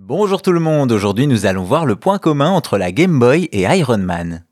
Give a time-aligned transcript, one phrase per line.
[0.00, 3.48] Bonjour tout le monde, aujourd'hui nous allons voir le point commun entre la Game Boy
[3.50, 4.44] et Iron Man.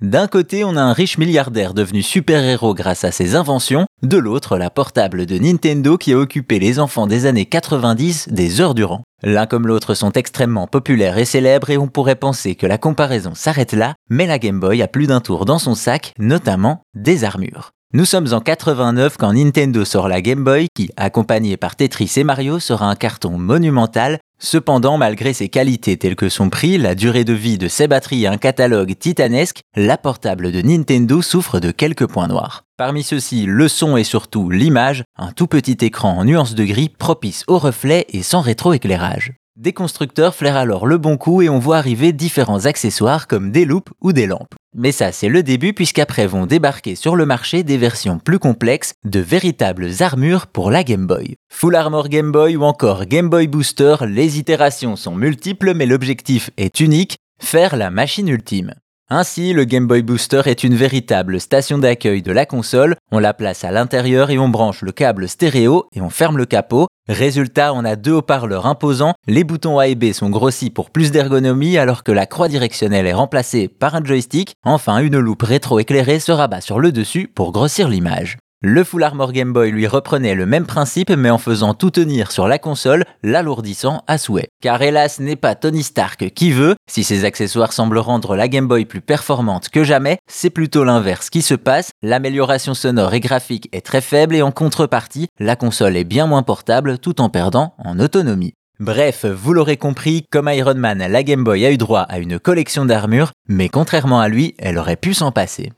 [0.00, 4.56] D'un côté, on a un riche milliardaire devenu super-héros grâce à ses inventions, de l'autre,
[4.56, 9.02] la portable de Nintendo qui a occupé les enfants des années 90 des heures durant.
[9.24, 13.34] L'un comme l'autre sont extrêmement populaires et célèbres et on pourrait penser que la comparaison
[13.34, 17.24] s'arrête là, mais la Game Boy a plus d'un tour dans son sac, notamment des
[17.24, 17.72] armures.
[17.96, 22.24] Nous sommes en 89 quand Nintendo sort la Game Boy qui, accompagnée par Tetris et
[22.24, 24.18] Mario, sera un carton monumental.
[24.44, 28.24] Cependant, malgré ses qualités telles que son prix, la durée de vie de ses batteries
[28.24, 32.64] et un catalogue titanesque, la portable de Nintendo souffre de quelques points noirs.
[32.76, 36.90] Parmi ceux-ci, le son et surtout l'image, un tout petit écran en nuances de gris
[36.90, 39.32] propice aux reflets et sans rétroéclairage.
[39.56, 43.64] Des constructeurs flairent alors le bon coup et on voit arriver différents accessoires comme des
[43.64, 44.54] loupes ou des lampes.
[44.76, 48.94] Mais ça c'est le début puisqu'après vont débarquer sur le marché des versions plus complexes
[49.04, 51.36] de véritables armures pour la Game Boy.
[51.52, 56.50] Full Armor Game Boy ou encore Game Boy Booster, les itérations sont multiples mais l'objectif
[56.56, 58.74] est unique, faire la machine ultime.
[59.16, 63.32] Ainsi, le Game Boy Booster est une véritable station d'accueil de la console, on la
[63.32, 66.88] place à l'intérieur et on branche le câble stéréo et on ferme le capot.
[67.08, 71.12] Résultat, on a deux haut-parleurs imposants, les boutons A et B sont grossis pour plus
[71.12, 76.18] d'ergonomie alors que la croix directionnelle est remplacée par un joystick, enfin une loupe rétro-éclairée
[76.18, 78.38] se rabat sur le dessus pour grossir l'image.
[78.66, 82.32] Le Full Armor Game Boy lui reprenait le même principe mais en faisant tout tenir
[82.32, 84.48] sur la console, l'alourdissant à souhait.
[84.62, 88.66] Car hélas n'est pas Tony Stark qui veut, si ses accessoires semblent rendre la Game
[88.66, 93.68] Boy plus performante que jamais, c'est plutôt l'inverse qui se passe, l'amélioration sonore et graphique
[93.72, 97.74] est très faible et en contrepartie, la console est bien moins portable tout en perdant
[97.76, 98.54] en autonomie.
[98.80, 102.38] Bref, vous l'aurez compris, comme Iron Man, la Game Boy a eu droit à une
[102.38, 105.70] collection d'armures, mais contrairement à lui, elle aurait pu s'en passer.